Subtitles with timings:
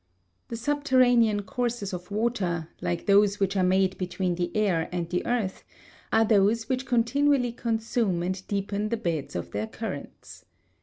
[0.47, 5.23] The subterranean courses of water, like those which are made between the air and the
[5.27, 5.63] earth,
[6.11, 10.43] are those which continually consume and deepen the beds of their currents.